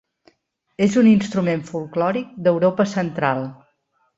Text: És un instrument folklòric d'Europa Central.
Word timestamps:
És 0.85 0.95
un 1.01 1.09
instrument 1.11 1.61
folklòric 1.69 2.35
d'Europa 2.47 2.89
Central. 2.99 3.47